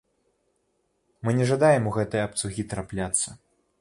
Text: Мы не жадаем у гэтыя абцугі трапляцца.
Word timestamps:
Мы 1.23 1.35
не 1.39 1.45
жадаем 1.51 1.83
у 1.91 1.93
гэтыя 1.99 2.23
абцугі 2.29 2.67
трапляцца. 2.73 3.29